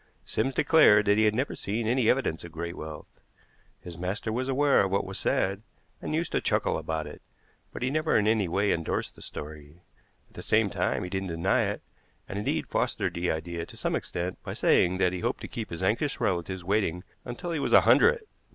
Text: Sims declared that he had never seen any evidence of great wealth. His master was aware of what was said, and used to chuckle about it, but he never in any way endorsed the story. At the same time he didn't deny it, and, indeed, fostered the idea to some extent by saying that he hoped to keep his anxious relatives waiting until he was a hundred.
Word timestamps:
Sims 0.25 0.55
declared 0.55 1.05
that 1.05 1.19
he 1.19 1.25
had 1.25 1.35
never 1.35 1.53
seen 1.53 1.85
any 1.85 2.09
evidence 2.09 2.43
of 2.43 2.51
great 2.51 2.75
wealth. 2.75 3.05
His 3.81 3.99
master 3.99 4.33
was 4.33 4.47
aware 4.47 4.81
of 4.83 4.89
what 4.91 5.05
was 5.05 5.19
said, 5.19 5.61
and 6.01 6.15
used 6.15 6.31
to 6.31 6.41
chuckle 6.41 6.79
about 6.79 7.05
it, 7.05 7.21
but 7.71 7.83
he 7.83 7.91
never 7.91 8.17
in 8.17 8.27
any 8.27 8.47
way 8.47 8.71
endorsed 8.71 9.15
the 9.15 9.21
story. 9.21 9.83
At 10.27 10.33
the 10.33 10.41
same 10.41 10.71
time 10.71 11.03
he 11.03 11.09
didn't 11.11 11.27
deny 11.27 11.65
it, 11.65 11.83
and, 12.27 12.39
indeed, 12.39 12.65
fostered 12.67 13.13
the 13.13 13.29
idea 13.29 13.63
to 13.67 13.77
some 13.77 13.95
extent 13.95 14.39
by 14.43 14.53
saying 14.55 14.97
that 14.97 15.13
he 15.13 15.19
hoped 15.19 15.41
to 15.41 15.47
keep 15.47 15.69
his 15.69 15.83
anxious 15.83 16.19
relatives 16.19 16.63
waiting 16.63 17.03
until 17.23 17.51
he 17.51 17.59
was 17.59 17.71
a 17.73 17.81
hundred. 17.81 18.23